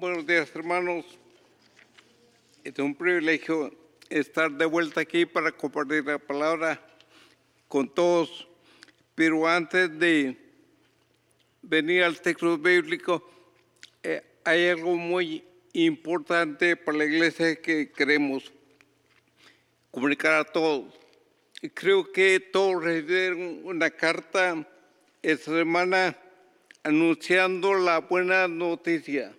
[0.00, 1.04] Buenos días, hermanos.
[2.64, 3.70] Es un privilegio
[4.08, 6.80] estar de vuelta aquí para compartir la palabra
[7.68, 8.48] con todos.
[9.14, 10.38] Pero antes de
[11.60, 13.30] venir al texto bíblico,
[14.02, 15.44] eh, hay algo muy
[15.74, 18.50] importante para la iglesia que queremos
[19.90, 20.94] comunicar a todos.
[21.74, 24.66] Creo que todos recibieron una carta
[25.20, 26.16] esta semana
[26.84, 29.34] anunciando la buena noticia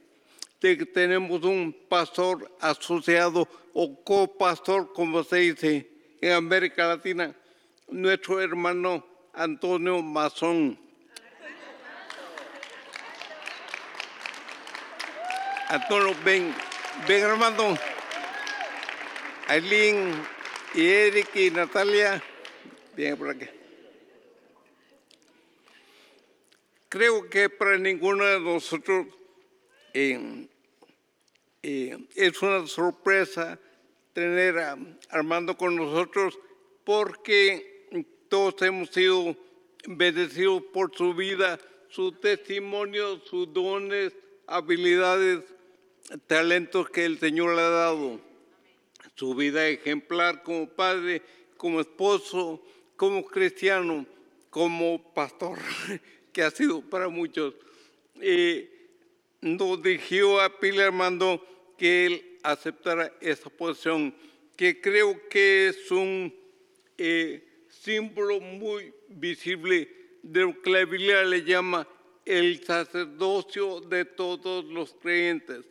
[0.62, 5.90] de que tenemos un pastor asociado o copastor, como se dice
[6.22, 7.36] en América Latina,
[7.90, 10.80] nuestro hermano Antonio Mazón.
[15.68, 16.54] Antonio, ven,
[17.08, 17.78] ven hermano.
[19.48, 20.14] Aileen
[20.76, 22.22] y Eric y Natalia,
[22.96, 23.48] bien por aquí.
[26.88, 29.08] Creo que para ninguno de nosotros
[29.94, 30.48] eh,
[31.64, 33.60] eh, es una sorpresa
[34.14, 34.78] tener a
[35.10, 36.38] Armando con nosotros
[36.84, 37.88] porque
[38.30, 39.36] todos hemos sido
[39.88, 41.60] bendecidos por su vida,
[41.90, 44.14] su testimonio, sus dones,
[44.48, 45.44] habilidades,
[46.28, 48.20] talentos que el Señor le ha dado.
[49.16, 51.22] Su vida ejemplar como padre,
[51.58, 52.64] como esposo,
[52.96, 54.06] como cristiano,
[54.50, 55.60] como pastor,
[56.34, 57.54] que ha sido para muchos.
[58.20, 58.71] Eh,
[59.42, 61.46] nos dirigió a Pilar Armando
[61.78, 64.14] que él aceptara esa posición,
[64.56, 66.34] que creo que es un
[66.98, 69.90] eh, símbolo muy visible
[70.22, 71.88] de lo que la Biblia le llama
[72.26, 75.66] el sacerdocio de todos los creyentes.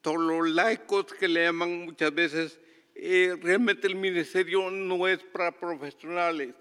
[0.00, 2.58] Todos los laicos que le llaman muchas veces,
[2.94, 6.54] eh, realmente el ministerio no es para profesionales,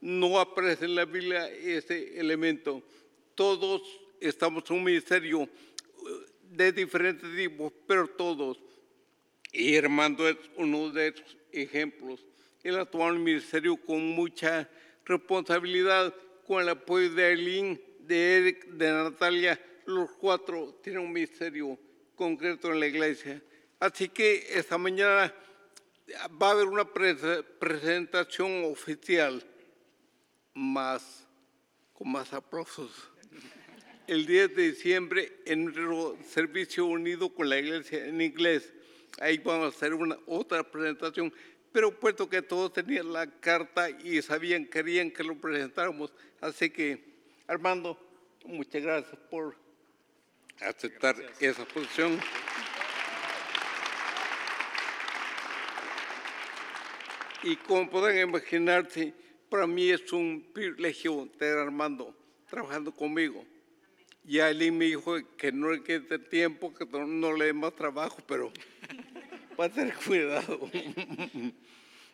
[0.00, 2.82] no aparece en la Biblia ese elemento.
[3.34, 3.82] Todos
[4.20, 5.48] estamos en un ministerio
[6.42, 8.58] de diferentes tipos, pero todos.
[9.52, 12.24] Y Armando es uno de esos ejemplos.
[12.62, 14.68] Él ha tomado el ministerio con mucha
[15.04, 16.14] responsabilidad,
[16.46, 19.60] con el apoyo de Aileen, de Eric, de Natalia.
[19.86, 21.78] Los cuatro tienen un ministerio
[22.14, 23.42] concreto en la iglesia.
[23.80, 25.32] Así que esta mañana
[26.42, 29.42] va a haber una presentación oficial
[30.52, 31.26] más,
[31.92, 32.90] con más aplausos
[34.08, 38.72] el 10 de diciembre en nuestro servicio unido con la iglesia en inglés.
[39.20, 41.30] Ahí vamos a hacer una otra presentación,
[41.72, 46.10] pero puesto que todos tenían la carta y sabían, querían que lo presentáramos,
[46.40, 47.04] así que
[47.46, 47.98] Armando,
[48.46, 49.56] muchas gracias por
[50.60, 52.18] aceptar esa posición.
[57.42, 59.12] Y como pueden imaginarse,
[59.50, 62.16] para mí es un privilegio tener a Armando
[62.48, 63.44] trabajando conmigo.
[64.28, 68.18] Y Ali me dijo que no le quede tiempo, que no, le dé más trabajo,
[68.26, 68.52] pero
[69.58, 70.68] va a tener cuidado.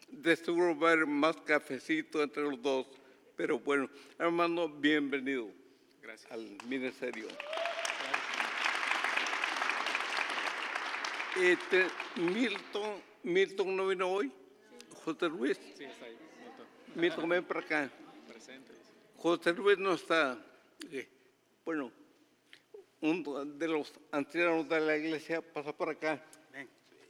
[0.09, 2.87] De seguro va a haber más cafecito entre los dos.
[3.35, 5.51] Pero bueno, hermano, bienvenido
[6.01, 6.31] Gracias.
[6.31, 7.27] al ministerio.
[11.43, 14.31] Este, Milton, Milton no vino hoy.
[15.05, 15.59] José Luis.
[15.77, 16.17] Sí, está ahí.
[16.95, 17.91] Milton, ven para acá.
[18.29, 18.73] Presente.
[19.17, 20.39] José Luis no está.
[20.93, 21.09] Eh,
[21.65, 21.91] Bueno,
[23.05, 26.25] uno de los ancianos de la iglesia pasa por acá.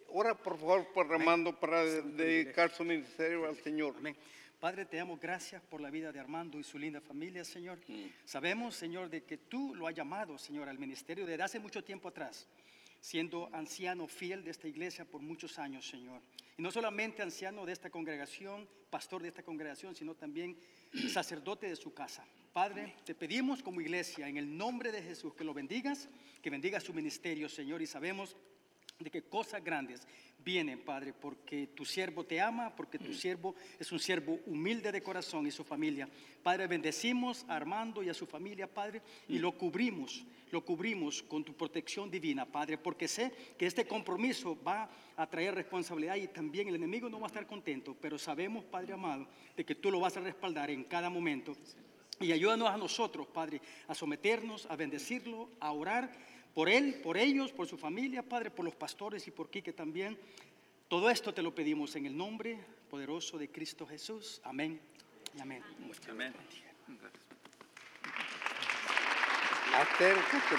[0.08, 3.94] Ora por favor por Armando para dedicar su ministerio al Señor.
[3.96, 4.16] Amén.
[4.58, 7.78] Padre, te damos gracias por la vida de Armando y su linda familia, Señor.
[7.86, 8.06] Mm.
[8.24, 12.08] Sabemos, Señor, de que tú lo has llamado, Señor, al ministerio desde hace mucho tiempo
[12.08, 12.48] atrás,
[13.00, 16.20] siendo anciano fiel de esta iglesia por muchos años, Señor.
[16.56, 20.56] Y no solamente anciano de esta congregación, pastor de esta congregación, sino también
[21.12, 22.24] sacerdote de su casa.
[22.54, 26.08] Padre, te pedimos como iglesia, en el nombre de Jesús, que lo bendigas,
[26.40, 28.36] que bendiga su ministerio, Señor, y sabemos
[28.96, 30.06] de que cosas grandes
[30.38, 35.02] vienen, Padre, porque tu siervo te ama, porque tu siervo es un siervo humilde de
[35.02, 36.08] corazón y su familia.
[36.44, 41.42] Padre, bendecimos a Armando y a su familia, Padre, y lo cubrimos, lo cubrimos con
[41.42, 46.68] tu protección divina, Padre, porque sé que este compromiso va a traer responsabilidad y también
[46.68, 49.26] el enemigo no va a estar contento, pero sabemos, Padre amado,
[49.56, 51.56] de que tú lo vas a respaldar en cada momento.
[52.20, 56.10] Y ayúdanos a nosotros, Padre, a someternos, a bendecirlo, a orar
[56.54, 60.18] por él, por ellos, por su familia, Padre, por los pastores y por Quique también.
[60.88, 62.58] Todo esto te lo pedimos en el nombre
[62.88, 64.40] poderoso de Cristo Jesús.
[64.44, 64.80] Amén
[65.36, 65.62] y amén.
[66.08, 66.32] Amén.
[69.74, 70.56] Acércate.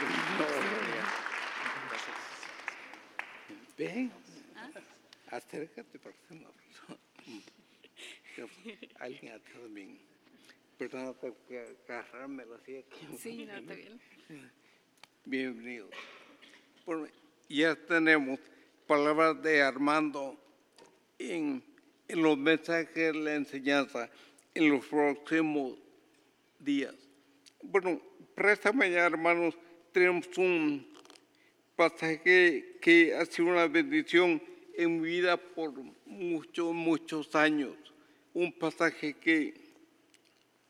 [3.78, 4.12] Ven.
[5.32, 6.00] Acércate
[6.30, 7.00] una oración.
[9.00, 10.15] Alguien atrás de mí.
[10.78, 11.16] Tengo
[11.48, 13.18] que agarrarme la silla aquí.
[13.18, 13.98] Sí, no, está bien.
[15.24, 15.88] Bienvenido.
[16.86, 17.08] Bueno,
[17.48, 18.40] ya tenemos
[18.86, 20.38] palabras de Armando
[21.18, 21.64] en,
[22.10, 24.10] en los mensajes de la enseñanza
[24.54, 25.78] en los próximos
[26.60, 26.94] días.
[27.64, 28.02] Bueno,
[28.36, 29.58] para esta mañana, hermanos,
[29.94, 30.86] tenemos un
[31.78, 34.44] pasaje que ha sido una bendición
[34.74, 35.72] en mi vida por
[36.06, 37.78] muchos, muchos años.
[38.34, 39.65] Un pasaje que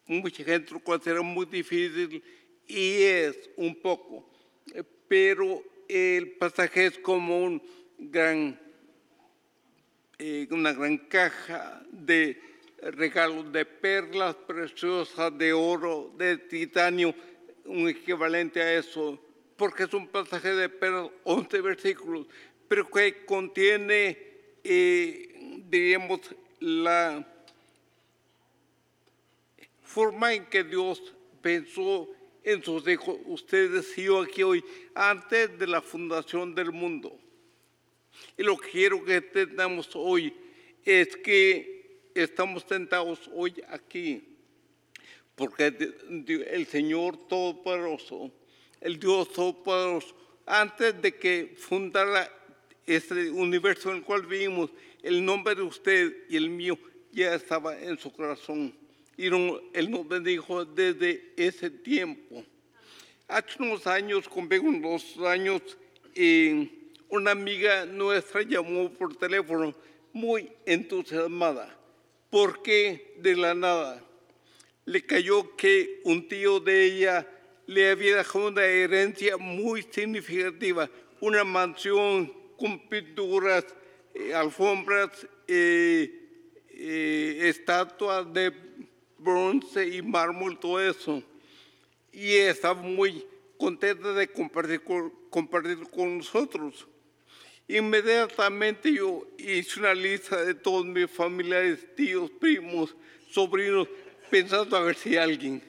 [0.07, 2.23] mucha gente lo considera muy difícil
[2.67, 4.29] y es un poco,
[4.73, 7.61] eh, pero el pasaje es como
[10.17, 12.39] eh, una gran caja de
[12.81, 17.13] regalos de perlas preciosas, de oro, de titanio,
[17.65, 19.19] un equivalente a eso,
[19.55, 22.27] porque es un pasaje de perlas, 11 versículos,
[22.67, 24.17] pero que contiene,
[24.63, 26.21] eh, diríamos,
[26.59, 27.34] la
[29.95, 31.01] forma en que Dios
[31.41, 32.09] pensó
[32.43, 34.61] en sus hijos, ustedes y yo aquí hoy,
[34.93, 37.17] antes de la fundación del mundo.
[38.37, 40.33] Y lo que quiero que entendamos hoy
[40.83, 44.35] es que estamos sentados hoy aquí,
[45.33, 48.29] porque el Señor Todopoderoso,
[48.81, 50.13] el Dios Todopoderoso,
[50.45, 52.29] antes de que fundara
[52.85, 54.71] este universo en el cual vivimos,
[55.01, 56.77] el nombre de usted y el mío
[57.13, 58.84] ya estaba en su corazón.
[59.17, 62.43] Y Él nos bendijo desde ese tiempo.
[63.27, 65.61] Hace unos años, conmigo unos años,
[66.13, 66.69] eh,
[67.09, 69.73] una amiga nuestra llamó por teléfono
[70.13, 71.75] muy entusiasmada
[72.35, 74.03] porque de la nada
[74.83, 77.25] le cayó que un tío de ella
[77.65, 80.89] le había dejado una herencia muy significativa,
[81.21, 83.65] una mansión con pinturas,
[84.13, 86.11] eh, alfombras, eh,
[87.41, 88.51] estatuas de
[89.25, 91.21] bronce y mármol, todo eso.
[92.13, 93.25] Y estaba muy
[93.57, 95.11] contenta de compartir con,
[95.89, 96.87] con nosotros.
[97.67, 102.95] Inmediatamente yo hice una lista de todos mis familiares, tíos, primos,
[103.31, 103.87] sobrinos,
[104.29, 105.61] pensando a ver si alguien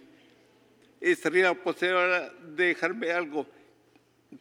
[1.00, 3.46] estaría posible de dejarme algo.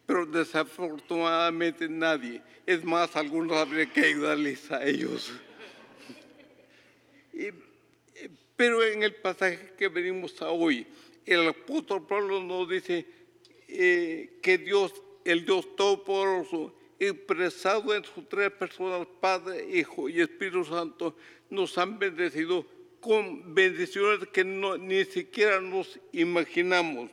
[0.04, 2.42] Pero desafortunadamente nadie.
[2.66, 5.32] Es más, algunos habría que ayudarles a ellos.
[7.32, 7.50] Y
[8.56, 10.86] pero en el pasaje que venimos a hoy,
[11.26, 13.04] el apóstol Pablo nos dice
[13.68, 14.94] eh, que Dios,
[15.24, 21.14] el Dios Todopoderoso, expresado en sus tres personas, Padre, Hijo y Espíritu Santo,
[21.50, 22.64] nos han bendecido
[23.00, 27.10] con bendiciones que ni siquiera nos imaginamos.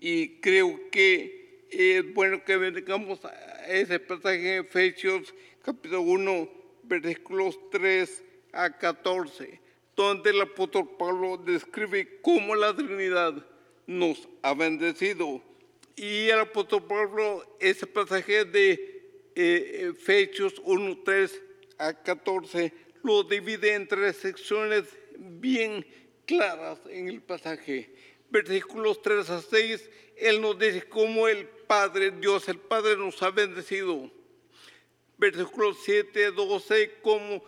[0.00, 5.32] Y creo que es bueno que vengamos a ese pasaje en Efesios
[5.62, 6.48] capítulo 1,
[6.82, 9.63] versículos 3 a 14
[9.96, 13.34] donde el apóstol Pablo describe cómo la Trinidad
[13.86, 15.42] nos ha bendecido.
[15.96, 21.42] Y el apóstol Pablo, ese pasaje de eh, Efesios 1, 3
[21.78, 24.84] a 14, lo divide en tres secciones
[25.18, 25.86] bien
[26.26, 27.94] claras en el pasaje.
[28.30, 33.30] Versículos 3 a 6, Él nos dice cómo el Padre, Dios el Padre nos ha
[33.30, 34.10] bendecido.
[35.16, 37.44] Versículos 7 a 12, cómo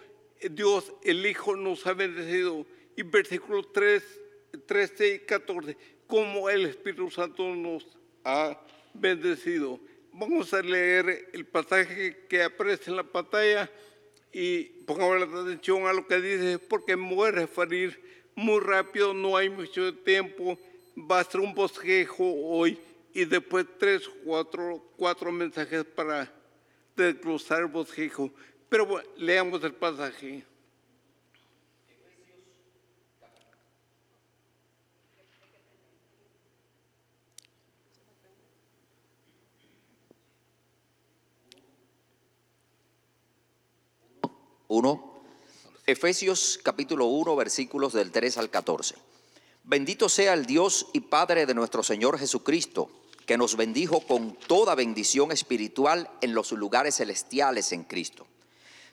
[0.50, 2.66] Dios el Hijo nos ha bendecido.
[2.96, 4.02] Y versículos 3,
[4.66, 7.86] 13 y 14, como el Espíritu Santo nos
[8.24, 8.58] ha
[8.94, 9.78] bendecido.
[10.12, 13.70] Vamos a leer el pasaje que aparece en la pantalla
[14.32, 18.00] y pongamos la atención a lo que dice, porque me voy a referir
[18.34, 20.58] muy rápido, no hay mucho tiempo,
[20.96, 22.78] va a ser un bosquejo hoy
[23.12, 26.30] y después tres, cuatro, cuatro mensajes para
[26.94, 28.30] desglosar el bosquejo.
[28.68, 30.44] Pero leamos el pasaje.
[44.68, 45.22] Uno,
[45.86, 48.96] Efesios capítulo 1, versículos del 3 al 14.
[49.62, 52.90] Bendito sea el Dios y Padre de nuestro Señor Jesucristo,
[53.26, 58.26] que nos bendijo con toda bendición espiritual en los lugares celestiales en Cristo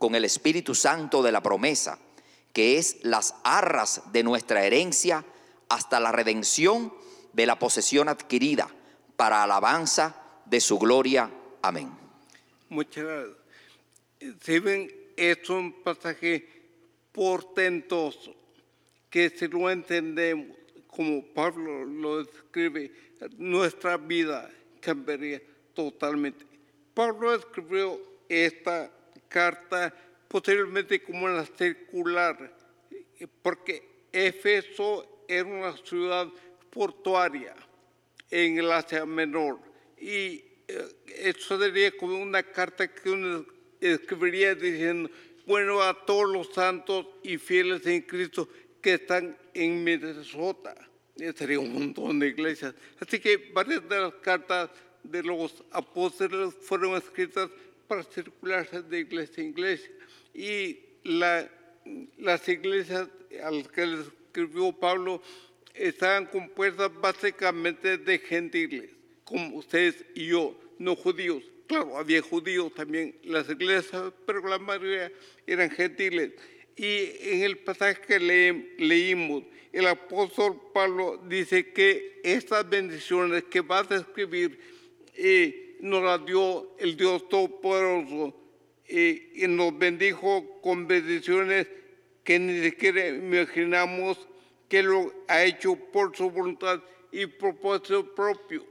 [0.00, 1.98] con el Espíritu Santo de la promesa,
[2.54, 5.26] que es las arras de nuestra herencia
[5.68, 6.90] hasta la redención
[7.34, 8.70] de la posesión adquirida,
[9.16, 10.16] para alabanza
[10.46, 11.30] de su gloria.
[11.60, 11.90] Amén.
[12.70, 13.36] Muchas gracias.
[14.40, 16.48] Si ven, es un pasaje
[17.12, 18.34] portentoso
[19.10, 22.90] que si lo entendemos como Pablo lo escribe,
[23.36, 25.42] nuestra vida cambiaría
[25.74, 26.46] totalmente.
[26.94, 28.90] Pablo escribió esta
[29.30, 29.94] carta
[30.28, 32.52] posiblemente como una circular,
[33.42, 36.28] porque Éfeso era una ciudad
[36.70, 37.54] portuaria
[38.30, 39.58] en el Asia Menor
[39.98, 43.46] y eh, eso sería como una carta que uno
[43.80, 45.10] escribiría diciendo,
[45.46, 48.48] bueno, a todos los santos y fieles en Cristo
[48.80, 50.74] que están en Minnesota.
[51.34, 52.74] Sería un montón de iglesias.
[52.98, 54.70] Así que varias de las cartas
[55.02, 57.50] de los apóstoles fueron escritas
[57.90, 59.90] para circularse de iglesia en iglesia.
[60.32, 61.50] Y la,
[62.18, 63.08] las iglesias
[63.42, 65.20] a las que les escribió Pablo
[65.74, 68.90] estaban compuestas básicamente de gentiles,
[69.24, 71.42] como ustedes y yo, no judíos.
[71.66, 75.10] Claro, había judíos también las iglesias, pero la mayoría
[75.44, 76.30] eran gentiles.
[76.76, 78.20] Y en el pasaje que
[78.78, 79.42] leímos,
[79.72, 84.60] el apóstol Pablo dice que estas bendiciones que va a describir
[85.16, 88.34] eh, nos las dio el Dios Todopoderoso
[88.86, 91.66] eh, y nos bendijo con bendiciones
[92.24, 94.28] que ni siquiera imaginamos
[94.68, 98.64] que lo ha hecho por su voluntad y propósito propio.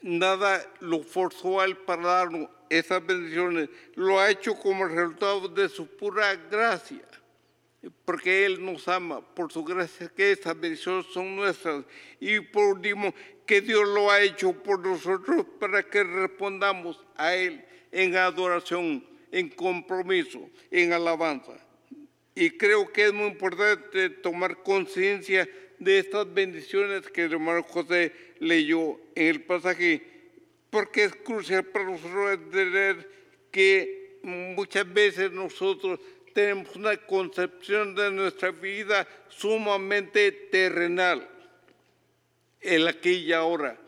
[0.00, 5.68] Nada lo forzó a él para darnos esas bendiciones, lo ha hecho como resultado de
[5.68, 7.02] su pura gracia
[8.04, 11.84] porque Él nos ama por su gracia, que estas bendiciones son nuestras.
[12.20, 13.12] Y por último,
[13.52, 19.50] que Dios lo ha hecho por nosotros para que respondamos a Él en adoración, en
[19.50, 21.62] compromiso, en alabanza.
[22.34, 25.46] Y creo que es muy importante tomar conciencia
[25.78, 30.02] de estas bendiciones que el hermano José leyó en el pasaje,
[30.70, 33.06] porque es crucial para nosotros entender
[33.50, 36.00] que muchas veces nosotros
[36.32, 41.28] tenemos una concepción de nuestra vida sumamente terrenal,
[42.62, 43.78] el aquí y ahora,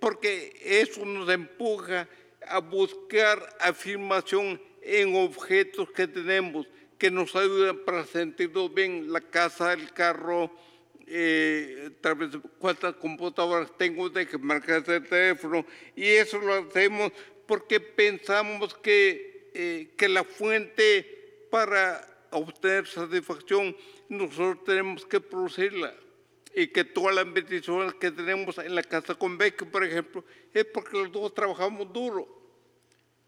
[0.00, 2.08] porque eso nos empuja
[2.46, 6.66] a buscar afirmación en objetos que tenemos
[7.00, 10.50] que nos ayudan para sentirnos bien, la casa, el carro,
[11.06, 11.88] eh,
[12.58, 15.64] cuántas computadoras tengo de que marcar el teléfono,
[15.96, 17.10] y eso lo hacemos
[17.46, 23.74] porque pensamos que, eh, que la fuente para obtener satisfacción,
[24.10, 25.94] nosotros tenemos que producirla.
[26.54, 30.64] Y que todas las bendiciones que tenemos en la casa con Becky, por ejemplo, es
[30.64, 32.26] porque los dos trabajamos duro.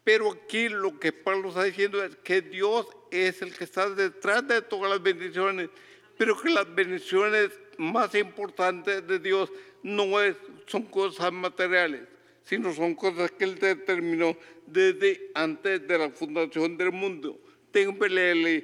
[0.03, 4.45] Pero aquí lo que Pablo está diciendo es que Dios es el que está detrás
[4.47, 5.69] de todas las bendiciones,
[6.17, 9.51] pero que las bendiciones más importantes de Dios
[9.81, 10.35] no es,
[10.67, 12.01] son cosas materiales,
[12.43, 14.35] sino son cosas que Él determinó
[14.67, 17.39] desde antes de la fundación del mundo
[17.73, 18.63] tengo que leerle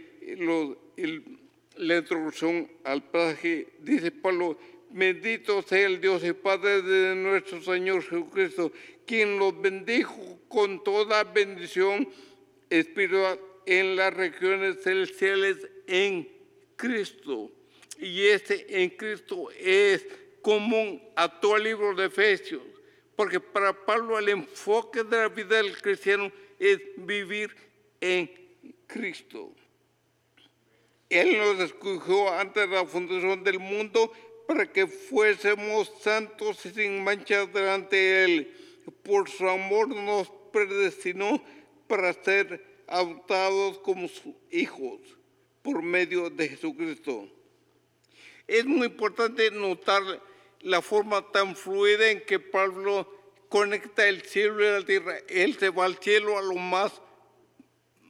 [1.80, 3.68] la introducción al pasaje.
[3.80, 4.60] Dice Pablo,
[4.90, 8.72] bendito sea el Dios y Padre de nuestro Señor Jesucristo,
[9.06, 12.08] quien los bendijo con toda bendición
[12.70, 15.58] espiritual en las regiones celestiales
[15.88, 16.28] en
[16.76, 17.50] Cristo.
[17.98, 20.06] Y este en Cristo es
[20.42, 22.64] común a todo el libro de Efesios,
[23.16, 27.56] porque para Pablo el enfoque de la vida del cristiano es vivir
[28.02, 28.30] en
[28.86, 29.54] Cristo.
[31.10, 34.12] Él nos escogió antes de la fundación del mundo
[34.48, 38.56] para que fuésemos santos y sin mancha delante de Él.
[39.04, 41.44] Por su amor nos predestinó
[41.88, 45.00] para ser adoptados como sus hijos
[45.62, 47.28] por medio de Jesucristo.
[48.48, 50.02] Es muy importante notar
[50.62, 53.08] la forma tan fluida en que Pablo
[53.50, 55.18] conecta el cielo y la tierra.
[55.28, 57.02] Él se va al cielo a lo más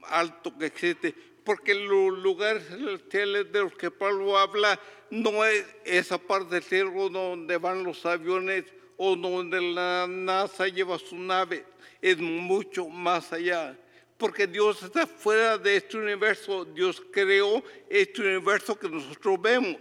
[0.04, 1.14] alto que existe,
[1.50, 4.80] porque los lugares celestiales de los que Pablo habla
[5.10, 8.66] no es esa parte del cielo donde van los aviones
[8.98, 11.66] o donde la NASA lleva su nave,
[12.04, 13.76] es mucho más allá.
[14.16, 19.76] Porque Dios está fuera de este universo, Dios creó este universo que nosotros vemos,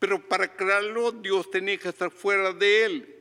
[0.00, 3.16] pero para crearlo Dios tenía que estar fuera de él.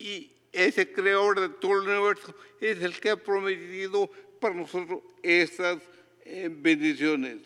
[0.00, 5.78] Y ese creador de todo el universo es el que ha prometido para nosotros esas
[6.24, 7.38] eh, bendiciones.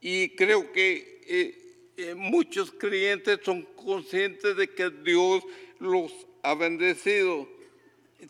[0.00, 1.62] Y creo que eh,
[1.96, 5.44] eh, muchos creyentes son conscientes de que Dios
[5.78, 7.48] los ha bendecido.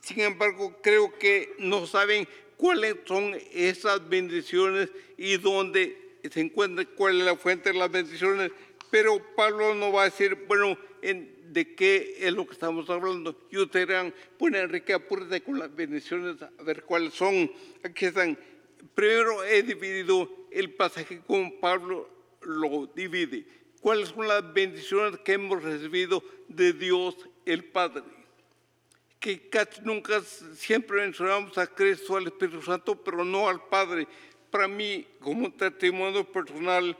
[0.03, 2.27] Sin embargo, creo que no saben
[2.57, 5.97] cuáles son esas bendiciones y dónde
[6.31, 8.53] se encuentra, cuál es la fuente de las bendiciones.
[8.91, 13.37] Pero Pablo no va a decir, bueno, en, de qué es lo que estamos hablando.
[13.51, 17.51] Y ustedes dirán, bueno, Enrique, apúrate con las bendiciones, a ver cuáles son.
[17.85, 18.39] Aquí están.
[18.95, 22.09] Primero he dividido el pasaje como Pablo
[22.43, 23.45] lo divide.
[23.81, 28.05] ¿Cuáles son las bendiciones que hemos recibido de Dios el Padre?
[29.21, 30.21] Que casi nunca,
[30.55, 34.09] siempre mencionamos a Cristo, al Espíritu Santo, pero no al Padre.
[34.51, 36.97] Para mí, como testimonio personal,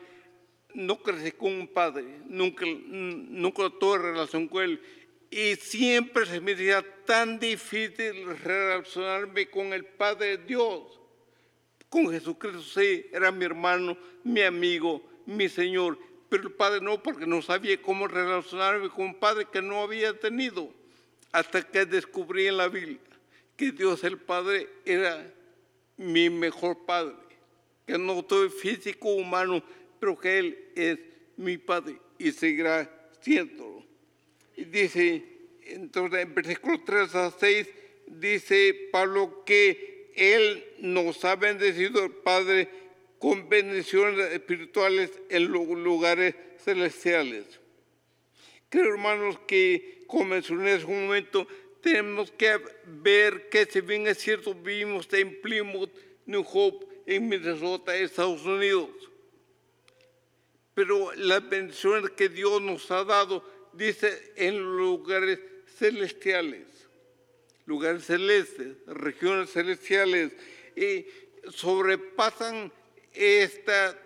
[0.75, 4.81] no crecí con un padre, nunca, nunca tuve relación con él.
[5.31, 11.01] Y siempre se me hacía tan difícil relacionarme con el Padre Dios.
[11.89, 15.99] Con Jesucristo sí, era mi hermano, mi amigo, mi Señor.
[16.29, 20.13] Pero el Padre no, porque no sabía cómo relacionarme con un Padre que no había
[20.19, 20.71] tenido.
[21.33, 22.99] Hasta que descubrí en la Biblia
[23.57, 25.33] que Dios el Padre era
[25.97, 27.17] mi mejor Padre.
[27.87, 29.63] Que no tuve físico humano,
[30.03, 30.99] pero que Él es
[31.37, 32.91] mi Padre y seguirá
[33.21, 33.87] siendo.
[34.57, 35.23] Y dice,
[35.63, 37.69] entonces en versículo 3 a 6,
[38.09, 42.69] dice Pablo que Él nos ha bendecido el Padre
[43.21, 47.45] con bendiciones espirituales en los lugares celestiales.
[48.71, 51.47] Creo, hermanos, que como mencioné en un momento,
[51.81, 55.93] tenemos que ver que si bien es cierto, vivimos en Plymouth,
[56.27, 59.12] New Hope, en Minnesota, Estados Unidos
[60.75, 65.39] pero las bendiciones que Dios nos ha dado, dice, en lugares
[65.77, 66.67] celestiales,
[67.67, 70.33] lugares celestes, regiones celestiales,
[70.75, 71.07] y
[71.51, 72.73] sobrepasan
[73.13, 73.99] esta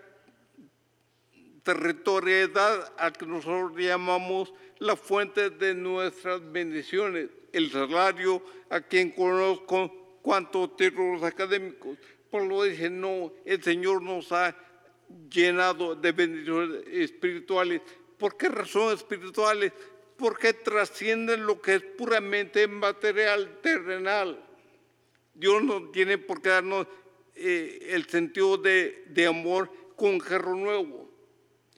[1.63, 10.19] territorialidad a que nosotros llamamos la fuente de nuestras bendiciones, el salario, a quien conozco
[10.21, 11.97] cuántos títulos académicos.
[12.29, 14.55] Por lo dice, no, el Señor nos ha
[15.29, 17.81] llenado de bendiciones espirituales.
[18.17, 19.71] ¿Por qué razones espirituales?
[20.17, 24.43] Porque trascienden lo que es puramente material, terrenal.
[25.33, 26.87] Dios no tiene por qué darnos
[27.35, 31.07] eh, el sentido de, de, amor con un carro nuevo.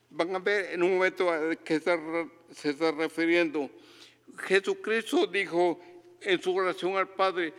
[0.10, 1.80] Van a ver en un momento a qué
[2.52, 3.70] se está refiriendo.
[4.38, 5.80] Jesucristo dijo
[6.22, 7.54] en su oración al Padre,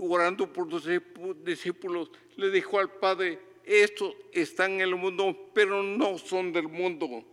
[0.00, 0.88] orando por sus
[1.44, 7.24] discípulos, le dijo al Padre, estos están en el mundo, pero no son del mundo.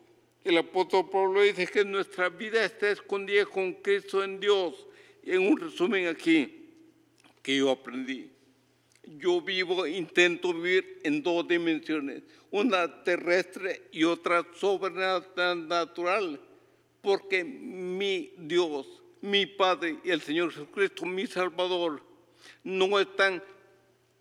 [0.43, 4.85] El apóstol Pablo dice que nuestra vida está escondida con Cristo en Dios.
[5.23, 6.65] En un resumen aquí
[7.41, 8.29] que yo aprendí.
[9.03, 16.39] Yo vivo, intento vivir en dos dimensiones, una terrestre y otra sobrenatural,
[17.01, 22.01] porque mi Dios, mi Padre y el Señor Jesucristo, mi Salvador,
[22.63, 23.43] no están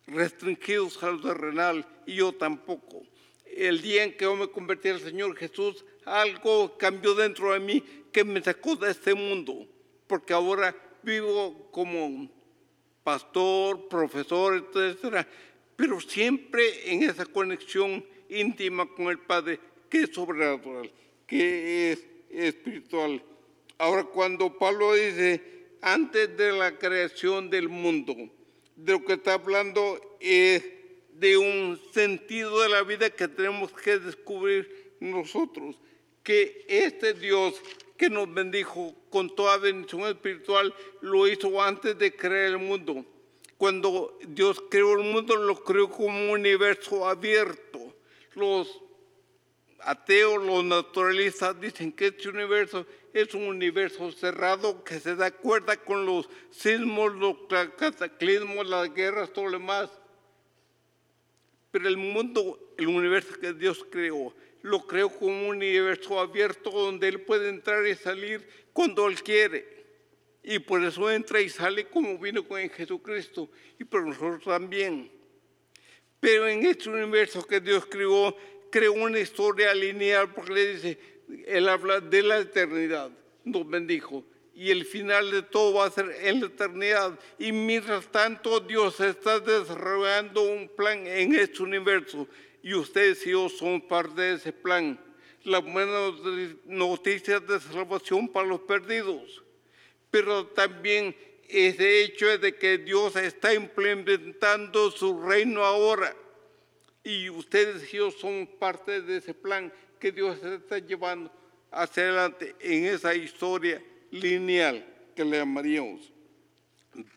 [0.07, 3.03] restringidos a lo terrenal y yo tampoco.
[3.45, 7.83] El día en que yo me convertí al Señor Jesús, algo cambió dentro de mí
[8.13, 9.67] que me sacó de este mundo,
[10.07, 12.31] porque ahora vivo como
[13.03, 15.27] pastor, profesor, etcétera,
[15.77, 20.91] pero siempre en esa conexión íntima con el Padre, que es sobrenatural,
[21.27, 23.23] que es espiritual.
[23.79, 25.43] Ahora, cuando Pablo dice,
[25.83, 28.17] antes de la creación del mundo,
[28.77, 30.65] de lo que está hablando es
[31.13, 35.77] de un sentido de la vida que tenemos que descubrir nosotros,
[36.23, 37.61] que este Dios
[37.97, 43.05] que nos bendijo con toda bendición espiritual lo hizo antes de crear el mundo.
[43.57, 47.95] Cuando Dios creó el mundo, lo creó como un universo abierto.
[48.35, 48.84] Los
[49.85, 55.77] ateos, los naturalistas dicen que este universo es un universo cerrado que se da cuerda
[55.77, 57.37] con los sismos, los
[57.77, 59.91] cataclismos, las guerras, todo lo demás.
[61.71, 67.09] Pero el mundo, el universo que Dios creó, lo creó como un universo abierto donde
[67.09, 69.85] Él puede entrar y salir cuando Él quiere.
[70.43, 75.11] Y por eso entra y sale como vino con Jesucristo y por nosotros también.
[76.21, 78.37] Pero en este universo que Dios creó,
[78.75, 80.99] creó una historia lineal porque le dice,
[81.47, 83.09] Él habla de la eternidad,
[83.45, 84.25] nos bendijo.
[84.53, 87.17] Y el final de todo va a ser en la eternidad.
[87.39, 92.27] Y mientras tanto, Dios está desarrollando un plan en este universo.
[92.65, 94.99] Y ustedes y yo son parte de ese plan.
[95.45, 96.11] La buena
[96.65, 99.45] noticia de salvación para los perdidos.
[100.11, 101.15] Pero también
[101.49, 106.17] ese hecho de que Dios está implementando su reino ahora.
[107.05, 111.31] Y ustedes y yo son parte de ese plan que Dios está llevando
[111.71, 116.11] hacia adelante en esa historia lineal que le llamaríamos.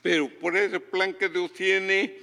[0.01, 2.17] Pero por ese plan que Dios tiene,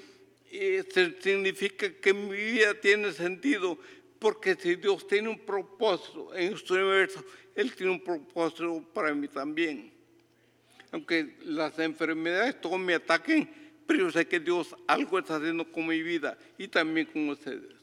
[0.51, 0.85] eh,
[1.21, 3.79] significa que mi vida tiene sentido,
[4.19, 7.25] porque si Dios tiene un propósito en este universo,
[7.55, 9.91] Él tiene un propósito para mí también.
[10.93, 15.87] Aunque las enfermedades todos me ataquen, pero yo sé que Dios algo está haciendo con
[15.87, 17.75] mi vida y también con ustedes.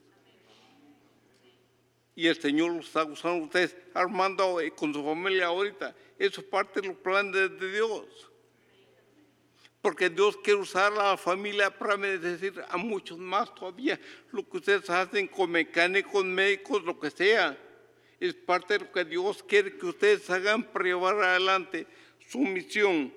[2.16, 5.96] Y el Señor lo está usando ustedes, armando eh, con su familia ahorita.
[6.20, 8.06] Eso es parte de los planes de Dios.
[9.82, 14.00] Porque Dios quiere usar a la familia para decir a muchos más todavía.
[14.32, 17.58] Lo que ustedes hacen con mecánicos, médicos, lo que sea.
[18.20, 21.88] Es parte de lo que Dios quiere que ustedes hagan para llevar adelante
[22.28, 23.12] su misión.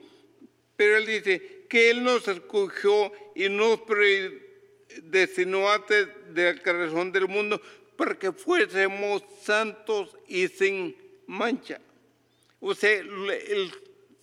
[0.77, 7.29] Pero Él dice que Él nos escogió y nos predestinó antes de la creación del
[7.29, 7.61] mundo
[7.97, 11.81] para que fuésemos santos y sin mancha.
[12.61, 13.73] O sea, el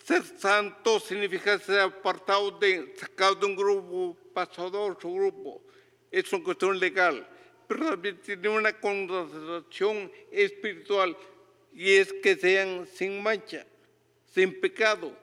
[0.04, 5.62] ser santo significa ser apartado de, sacado de un grupo, pasado a otro grupo.
[6.10, 7.26] Es una cuestión legal,
[7.66, 11.16] pero también tiene una connotación espiritual
[11.72, 13.66] y es que sean sin mancha,
[14.34, 15.16] sin pecado,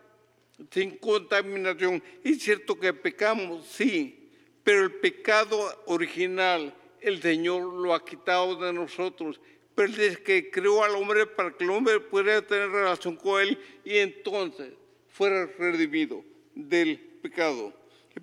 [0.72, 2.02] sin contaminación.
[2.24, 4.30] Es cierto que pecamos, sí,
[4.64, 9.40] pero el pecado original el Señor lo ha quitado de nosotros.
[9.76, 13.58] Pero es que creó al hombre para que el hombre pudiera tener relación con él
[13.86, 14.74] y entonces
[15.08, 17.74] fuera redimido del pecado.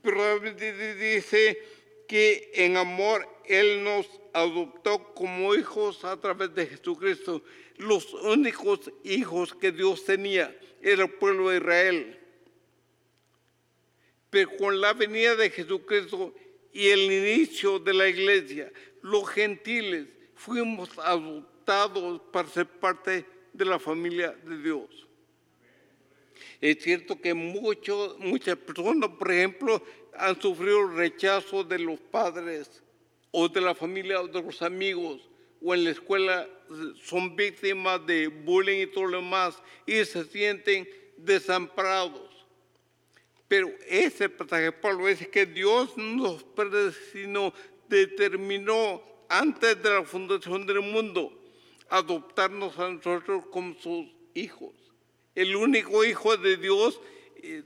[0.02, 1.58] Pero dice
[2.06, 7.42] que en amor Él nos adoptó como hijos a través de Jesucristo.
[7.78, 12.20] Los únicos hijos que Dios tenía era el pueblo de Israel.
[14.36, 16.34] Pero con la venida de Jesucristo
[16.70, 18.70] y el inicio de la iglesia,
[19.00, 25.06] los gentiles fuimos adoptados para ser parte de la familia de Dios.
[26.60, 32.82] Es cierto que muchos, muchas personas, por ejemplo, han sufrido rechazo de los padres
[33.30, 35.30] o de la familia o de los amigos
[35.64, 36.46] o en la escuela
[37.02, 42.35] son víctimas de bullying y todo lo demás y se sienten desamparados.
[43.48, 47.52] Pero ese pasaje Pablo dice que Dios nos predestinó,
[47.88, 51.32] determinó antes de la fundación del mundo
[51.88, 54.74] adoptarnos a nosotros como sus hijos.
[55.34, 57.00] El único hijo de Dios
[57.36, 57.62] eh,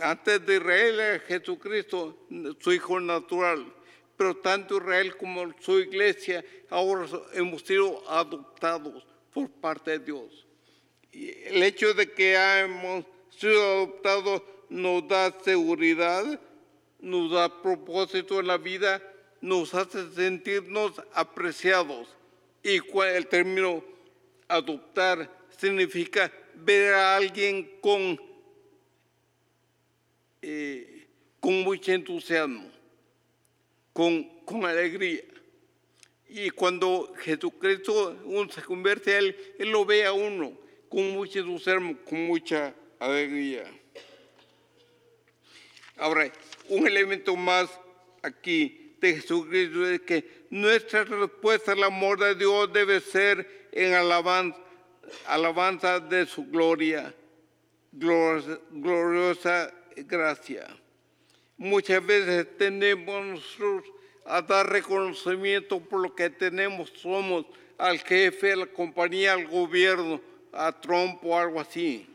[0.00, 2.26] antes de Israel era Jesucristo,
[2.58, 3.74] su hijo natural.
[4.16, 10.46] Pero tanto Israel como su iglesia ahora hemos sido adoptados por parte de Dios.
[11.12, 16.40] Y el hecho de que hemos sido adoptados nos da seguridad,
[17.00, 19.02] nos da propósito en la vida,
[19.40, 22.08] nos hace sentirnos apreciados.
[22.62, 23.82] Y el término
[24.48, 25.28] adoptar
[25.58, 28.20] significa ver a alguien con,
[30.42, 31.06] eh,
[31.40, 32.70] con mucho entusiasmo,
[33.92, 35.24] con, con alegría.
[36.28, 40.56] Y cuando Jesucristo uno se convierte a Él, Él lo ve a uno
[40.88, 43.79] con mucho entusiasmo, con mucha alegría.
[46.00, 46.32] Ahora,
[46.70, 47.70] un elemento más
[48.22, 54.58] aquí de Jesucristo es que nuestra respuesta al amor de Dios debe ser en alabanza,
[55.26, 57.14] alabanza de su gloria,
[57.92, 60.68] gloriosa, gracia.
[61.58, 63.58] Muchas veces tenemos
[64.24, 67.44] a dar reconocimiento por lo que tenemos, somos
[67.76, 70.18] al jefe, a la compañía, al gobierno,
[70.50, 72.09] a Trump o algo así.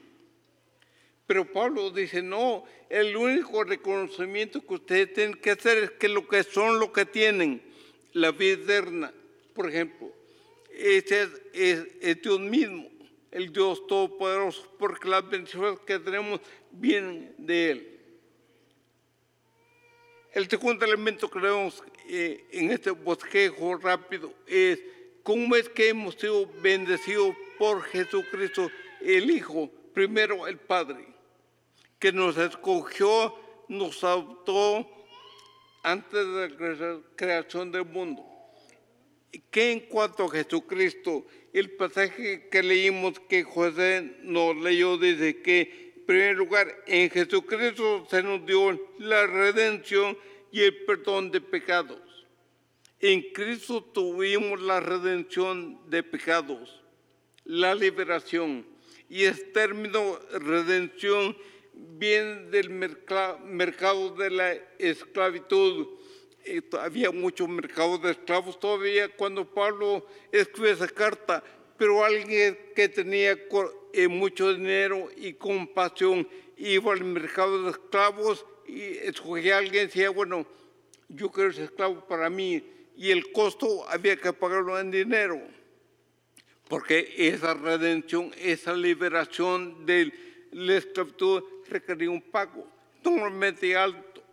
[1.27, 6.27] Pero Pablo dice, no, el único reconocimiento que ustedes tienen que hacer es que lo
[6.27, 7.61] que son, lo que tienen,
[8.13, 9.13] la vida eterna,
[9.53, 10.11] por ejemplo,
[10.71, 12.89] ese es, Dios mismo,
[13.31, 17.99] el Dios Todopoderoso, porque las bendiciones que tenemos vienen de Él.
[20.31, 24.79] El segundo elemento que vemos eh, en este bosquejo rápido es
[25.23, 28.69] cómo es que hemos sido bendecidos por Jesucristo,
[29.01, 31.14] el Hijo, primero el Padre
[32.05, 33.33] que nos escogió,
[33.67, 34.87] nos adoptó
[35.81, 38.23] antes de la cre- creación del mundo.
[39.49, 45.93] Que en cuanto a Jesucristo, el pasaje que leímos que José nos leyó dice que,
[45.95, 50.15] en primer lugar, en Jesucristo se nos dio la redención
[50.51, 52.03] y el perdón de pecados.
[52.99, 56.83] En Cristo tuvimos la redención de pecados,
[57.45, 58.63] la liberación.
[59.09, 61.35] Y este término redención
[61.77, 65.87] viene del merca- mercado de la esclavitud.
[66.43, 71.43] Eh, había mucho mercado de esclavos todavía cuando Pablo escribe esa carta,
[71.77, 73.37] pero alguien que tenía
[73.93, 79.87] eh, mucho dinero y compasión iba al mercado de esclavos y escogía a alguien y
[79.87, 80.45] decía, bueno,
[81.09, 82.63] yo quiero ese esclavo para mí
[82.95, 85.41] y el costo había que pagarlo en dinero.
[86.67, 90.11] Porque esa redención, esa liberación de
[90.51, 92.67] la esclavitud requería un pago
[93.03, 94.23] normalmente alto.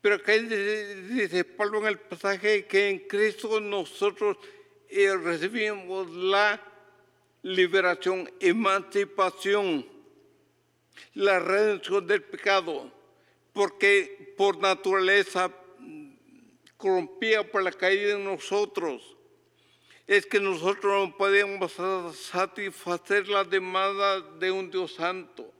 [0.00, 4.36] Pero acá dice, Pablo en el pasaje que en Cristo nosotros
[4.88, 6.60] eh, recibimos la
[7.42, 9.86] liberación, emancipación,
[11.14, 12.92] la redención del pecado,
[13.52, 16.12] porque por naturaleza mm,
[16.76, 19.16] corrompida por la caída de nosotros,
[20.06, 21.72] es que nosotros no podemos
[22.16, 25.52] satisfacer la demanda de un Dios santo.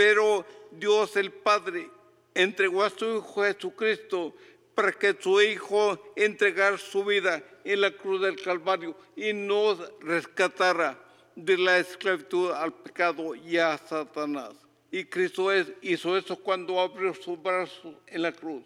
[0.00, 1.90] Pero Dios el Padre
[2.32, 4.34] entregó a su Hijo Jesucristo
[4.74, 10.98] para que su Hijo entregara su vida en la cruz del Calvario y nos rescatara
[11.36, 14.54] de la esclavitud al pecado y a Satanás.
[14.90, 15.50] Y Cristo
[15.82, 18.64] hizo eso cuando abrió sus brazos en la cruz.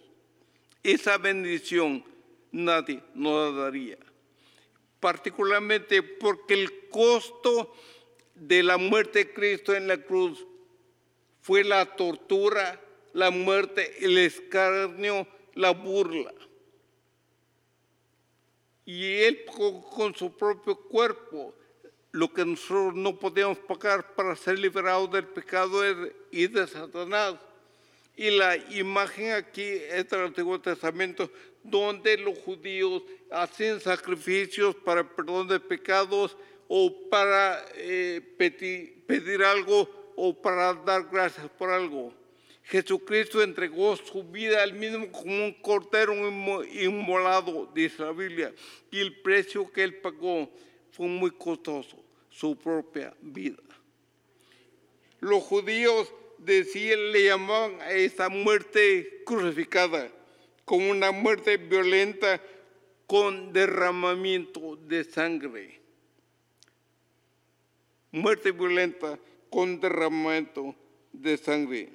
[0.85, 2.05] Esa bendición
[2.53, 3.99] nadie nos la daría
[5.01, 7.75] particularmente porque el costo
[8.37, 10.47] de la muerte de Cristo en la cruz
[11.45, 12.81] fue la tortura,
[13.13, 16.33] la muerte, el escarnio, la burla.
[18.87, 21.55] Y Él pagó con su propio cuerpo
[22.13, 25.83] lo que nosotros no podíamos pagar para ser liberados del pecado
[26.31, 27.35] y de Satanás.
[28.17, 31.31] Y la imagen aquí es del Antiguo Testamento,
[31.63, 38.23] donde los judíos hacen sacrificios para el perdón de pecados o para eh,
[39.07, 42.13] pedir algo o para dar gracias por algo.
[42.65, 48.55] Jesucristo entregó su vida al mismo como un cordero inmo- inmolado, dice la Biblia,
[48.91, 50.51] y el precio que él pagó
[50.91, 53.63] fue muy costoso, su propia vida.
[55.21, 60.11] Los judíos decían, le llamaban a esa muerte crucificada
[60.65, 62.41] como una muerte violenta
[63.07, 65.81] con derramamiento de sangre.
[68.11, 69.19] Muerte violenta
[69.55, 70.75] con derramamiento
[71.13, 71.89] de sangre.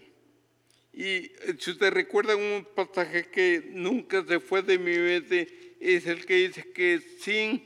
[0.93, 6.07] Y eh, si usted recuerda un pasaje que nunca se fue de mi mente, es
[6.07, 7.61] el que dice que sin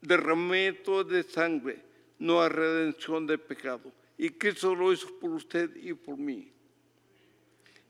[0.00, 1.82] derramamiento de sangre
[2.20, 3.92] no hay redención de pecado.
[4.16, 6.52] Y Cristo lo hizo por usted y por mí.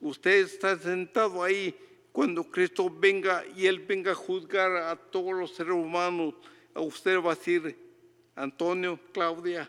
[0.01, 1.75] Usted está sentado ahí
[2.11, 6.33] cuando Cristo venga y Él venga a juzgar a todos los seres humanos.
[6.73, 7.88] A usted va a decir,
[8.39, 9.69] Antonio, Claudia,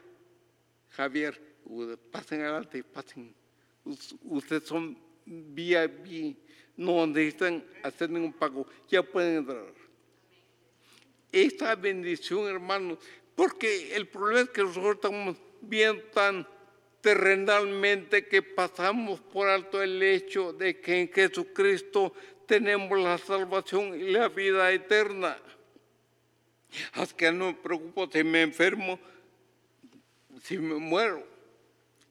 [0.90, 1.40] Javier,
[2.12, 3.34] pasen adelante, pasen.
[3.86, 6.38] Us- Ustedes son VIP,
[6.78, 9.74] no necesitan hacer ningún pago, ya pueden entrar.
[11.32, 12.98] Esta bendición, hermanos,
[13.36, 16.48] porque el problema es que nosotros estamos bien tan
[17.02, 22.14] terrenalmente que pasamos por alto el hecho de que en Jesucristo
[22.46, 25.38] tenemos la salvación y la vida eterna.
[26.94, 29.00] Así que no me preocupo si me enfermo,
[30.44, 31.26] si me muero,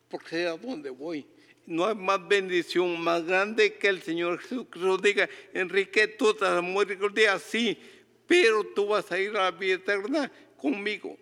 [0.08, 1.26] porque sé a dónde voy.
[1.66, 7.02] No hay más bendición más grande que el Señor Jesucristo diga, Enrique, tú a morir
[7.02, 7.78] un día, sí,
[8.26, 11.16] pero tú vas a ir a la vida eterna conmigo.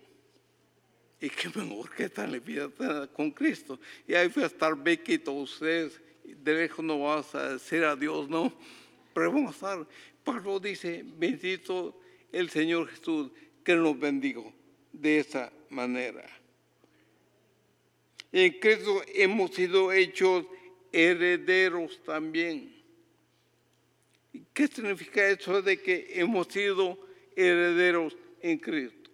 [1.20, 3.80] Y qué mejor que estar en la vida eterna con Cristo.
[4.06, 6.00] Y ahí voy a estar bequito ustedes.
[6.22, 8.52] De lejos no vas a decir adiós, ¿no?
[9.14, 9.86] Pero vamos a estar.
[10.22, 11.98] Pablo dice, bendito
[12.32, 13.30] el Señor Jesús,
[13.64, 14.52] que nos bendigo
[14.92, 16.24] de esa manera.
[18.32, 20.46] En Cristo hemos sido hechos
[20.92, 22.74] herederos también.
[24.32, 26.98] ¿Y ¿Qué significa eso de que hemos sido
[27.34, 29.10] herederos en Cristo?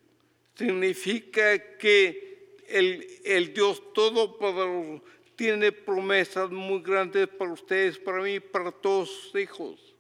[0.55, 5.03] Significa que el, el Dios Todopoderoso
[5.37, 9.92] tiene promesas muy grandes para ustedes, para mí, para todos sus hijos.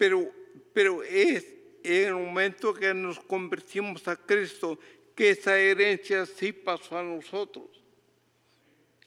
[0.00, 0.32] Pero,
[0.72, 1.46] pero es
[1.82, 4.78] en el momento que nos convertimos a Cristo
[5.14, 7.66] que esa herencia sí pasó a nosotros.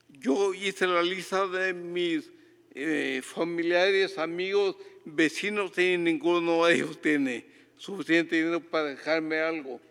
[0.07, 2.31] Yo hice la lista de mis
[2.75, 7.43] eh, familiares, amigos, vecinos y ninguno de ellos tiene
[7.75, 9.81] suficiente dinero para dejarme algo.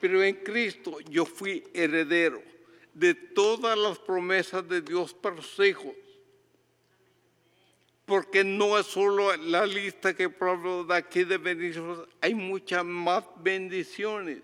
[0.00, 2.40] Pero en Cristo yo fui heredero
[2.94, 5.96] de todas las promesas de Dios para sus hijos.
[8.08, 13.22] Porque no es solo la lista que Pablo da aquí de bendiciones, hay muchas más
[13.36, 14.38] bendiciones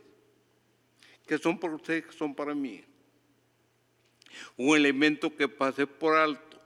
[1.27, 2.85] que son para ustedes, que son para mí.
[4.59, 6.61] Un elemento que pasé por alto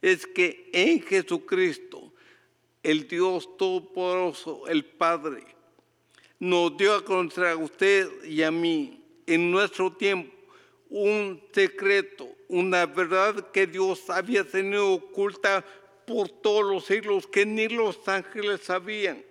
[0.00, 2.12] es que en Jesucristo,
[2.84, 5.44] el Dios Todopoderoso, el Padre,
[6.38, 10.40] nos dio a conocer a usted y a mí en nuestro tiempo
[10.90, 15.64] un secreto, una verdad que Dios había tenido oculta
[16.10, 19.24] por todos los siglos que ni los ángeles sabían.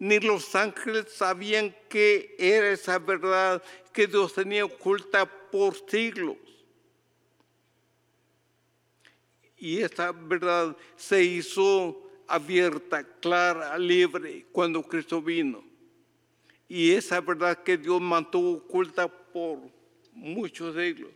[0.00, 6.38] Ni los ángeles sabían qué era esa verdad que Dios tenía oculta por siglos.
[9.56, 15.62] Y esa verdad se hizo abierta, clara, libre cuando Cristo vino.
[16.68, 19.60] Y esa verdad que Dios mantuvo oculta por
[20.14, 21.12] muchos siglos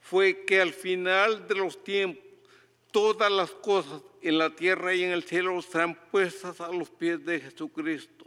[0.00, 2.27] fue que al final de los tiempos
[2.90, 7.24] todas las cosas en la tierra y en el cielo serán puestas a los pies
[7.24, 8.26] de Jesucristo.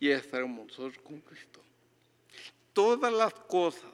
[0.00, 1.60] Y estaremos nosotros con Cristo.
[2.72, 3.90] Todas las cosas.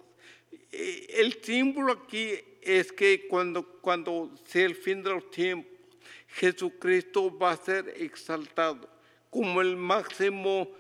[0.71, 5.73] Eh, El símbolo aquí es que cuando, cuando sea el fin de los tiempos,
[6.29, 8.89] Jesucristo va a ser exaltado
[9.31, 10.71] como el máximo,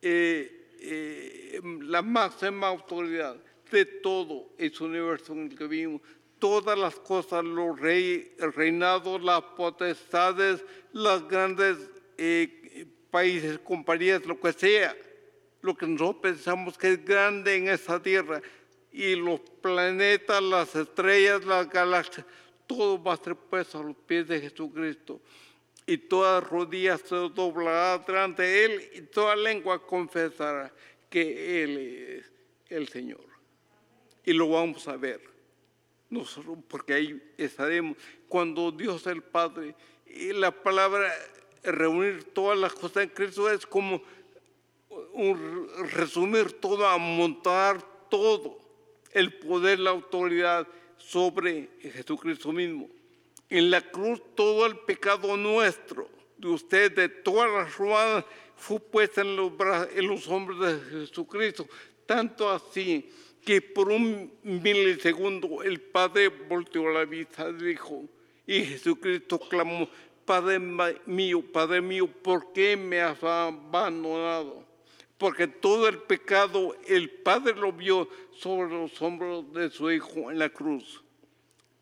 [0.00, 3.36] eh, eh, la máxima autoridad
[3.70, 6.00] de todo ese universo en el que vivimos.
[6.42, 11.78] Todas las cosas, los rey, el las potestades, los grandes
[12.18, 14.96] eh, países, compañías, lo que sea,
[15.60, 18.42] lo que nosotros pensamos que es grande en esta tierra,
[18.90, 22.26] y los planetas, las estrellas, las galaxias,
[22.66, 25.20] todo va a ser puesto a los pies de Jesucristo.
[25.86, 30.72] Y toda rodilla se doblará delante de Él y toda lengua confesará
[31.08, 32.32] que Él es
[32.68, 33.24] el Señor.
[34.24, 35.31] Y lo vamos a ver.
[36.12, 37.96] Nosotros, porque ahí estaremos.
[38.28, 41.10] Cuando Dios el Padre, y la palabra
[41.62, 44.02] reunir todas las cosas en Cristo es como
[45.94, 48.58] resumir todo, amontar todo,
[49.12, 52.90] el poder, la autoridad sobre Jesucristo mismo.
[53.48, 59.22] En la cruz todo el pecado nuestro, de usted, de todas las romanas, fue puesto
[59.22, 59.52] en los,
[59.94, 61.66] en los hombros de Jesucristo.
[62.04, 63.08] Tanto así
[63.44, 68.04] que por un milisegundo el Padre volteó la vista y dijo,
[68.46, 69.88] y Jesucristo clamó,
[70.24, 70.60] Padre
[71.06, 74.64] mío, Padre mío, ¿por qué me has abandonado?
[75.18, 80.38] Porque todo el pecado el Padre lo vio sobre los hombros de su Hijo en
[80.38, 81.02] la cruz.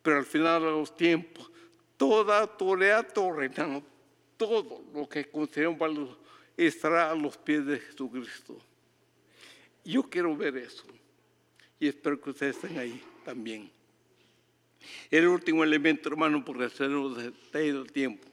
[0.02, 1.50] Pero al final de los tiempos,
[1.96, 3.82] toda autoridad, reinado,
[4.38, 6.18] todo lo que consideramos valioso
[6.56, 8.58] estará a los pies de Jesucristo.
[9.84, 10.84] Yo quiero ver eso
[11.80, 13.70] y espero que ustedes estén ahí también.
[15.10, 17.18] El último elemento, hermano, porque se nos
[17.52, 18.28] ha ido el tiempo,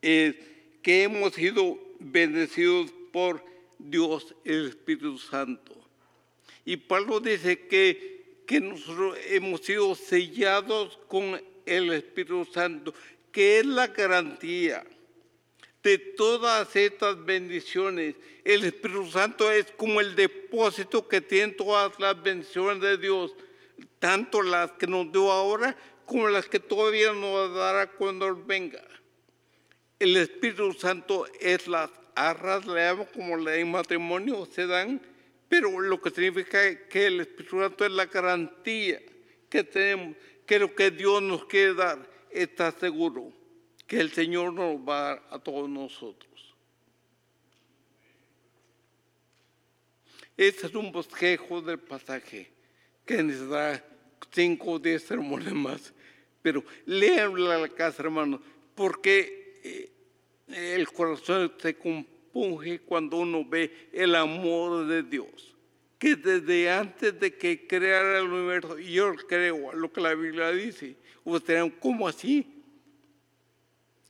[0.00, 0.36] es
[0.80, 3.44] que hemos sido bendecidos por
[3.78, 5.72] Dios, el Espíritu Santo.
[6.64, 12.94] Y Pablo dice que, que nosotros hemos sido sellados con el Espíritu Santo,
[13.32, 14.84] que es la garantía
[15.84, 18.16] de todas estas bendiciones.
[18.42, 23.34] El Espíritu Santo es como el depósito que tienen todas las bendiciones de Dios,
[23.98, 28.82] tanto las que nos dio ahora como las que todavía nos dará cuando venga.
[29.98, 35.00] El Espíritu Santo es las arras, le como la de matrimonio, se dan,
[35.48, 39.02] pero lo que significa que el Espíritu Santo es la garantía
[39.50, 40.16] que tenemos,
[40.46, 43.43] que lo que Dios nos quiere dar está seguro
[43.86, 46.54] que el Señor nos va a dar a todos nosotros.
[50.36, 52.50] Este es un bosquejo del pasaje
[53.04, 53.84] que necesita
[54.32, 55.92] cinco o diez sermones más.
[56.42, 58.40] Pero léanlo a la casa, hermano,
[58.74, 59.92] porque eh,
[60.48, 65.54] el corazón se compunge cuando uno ve el amor de Dios.
[65.98, 70.96] Que desde antes de que creara el universo, yo creo lo que la Biblia dice,
[71.24, 72.53] ustedes ¿cómo así?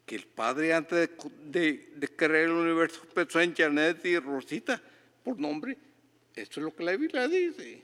[0.06, 4.80] que el padre antes de, de, de, el universo pensó en Janet y Rosita
[5.22, 5.78] por nombre.
[6.34, 7.82] Eso es lo que la Biblia dice.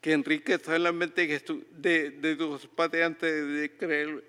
[0.00, 4.24] Que Enrique solamente de, de Dios Padre antes de creer.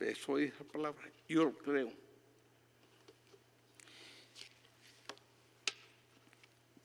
[0.00, 1.10] Eso dice la palabra.
[1.28, 1.92] Yo lo creo.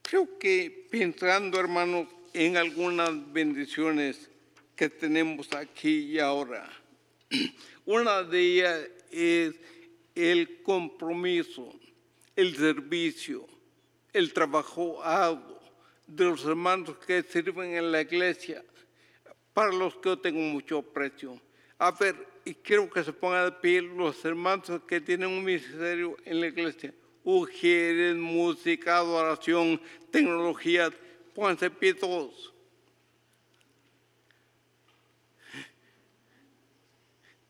[0.02, 4.30] Creo que pensando, hermanos, en algunas bendiciones
[4.76, 6.70] que tenemos aquí y ahora,
[7.86, 9.56] una de ellas es
[10.16, 11.74] el compromiso,
[12.36, 13.48] el servicio,
[14.12, 15.02] el trabajo
[16.08, 18.64] de los hermanos que sirven en la iglesia,
[19.54, 21.40] para los que yo tengo mucho aprecio.
[21.78, 22.16] A ver,
[22.46, 26.48] y quiero que se pongan de pie los hermanos que tienen un ministerio en la
[26.48, 26.94] iglesia.
[27.24, 30.92] Ujieres, música, adoración, tecnología.
[31.34, 32.53] Pónganse pie todos.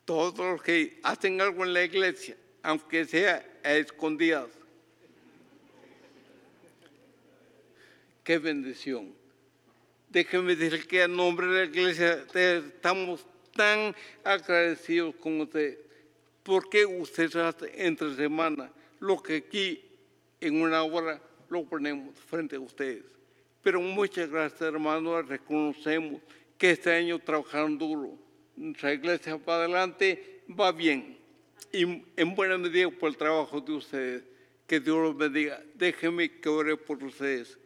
[0.06, 4.49] Todos los que hacen algo en la iglesia, aunque sea a escondidas.
[8.24, 9.14] Qué bendición.
[10.10, 13.26] Déjenme decir que a nombre de la iglesia estamos
[13.56, 15.80] tan agradecidos con usted,
[16.43, 19.84] porque usted hace entre semana lo que aquí
[20.39, 23.06] en una hora lo ponemos frente a ustedes.
[23.62, 26.22] Pero muchas gracias, hermanos, reconocemos
[26.58, 28.18] que este año trabajaron duro.
[28.56, 31.18] Nuestra iglesia para adelante va bien
[31.72, 34.24] y en buena medida por el trabajo de ustedes.
[34.68, 35.62] Que Dios los bendiga.
[35.74, 37.58] Déjenme que ore por ustedes.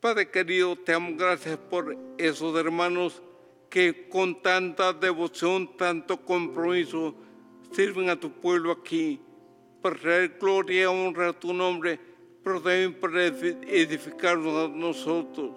[0.00, 3.22] Padre querido, te amo gracias por esos hermanos
[3.68, 7.14] que con tanta devoción, tanto compromiso,
[7.72, 9.20] sirven a tu pueblo aquí
[9.82, 11.98] para traer gloria y honra a tu nombre,
[12.44, 15.56] pero también para edificarnos a nosotros.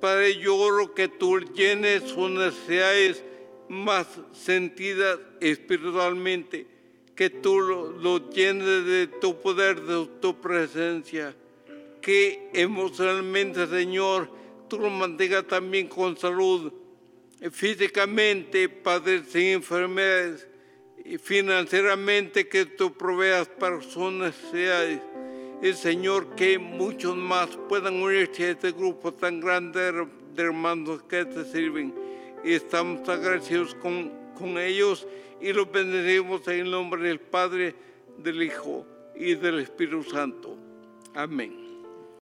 [0.00, 3.22] Padre, yo oro que tú llenes sus necesidades
[3.68, 6.66] más sentidas espiritualmente,
[7.14, 11.34] que tú lo llenes de tu poder, de tu presencia,
[12.00, 14.28] que emocionalmente, Señor,
[14.68, 16.72] tú lo mantengas también con salud
[17.50, 20.46] físicamente, Padre, sin enfermedades,
[21.04, 25.00] y financieramente que tú proveas personas necesidades.
[25.62, 29.92] El Señor, que muchos más puedan unirse a este grupo tan grande
[30.34, 31.94] de hermanos que te sirven.
[32.44, 35.06] Y estamos agradecidos con, con ellos
[35.40, 37.74] y los bendecimos en el nombre del Padre,
[38.18, 38.86] del Hijo
[39.16, 40.56] y del Espíritu Santo.
[41.14, 41.63] Amén.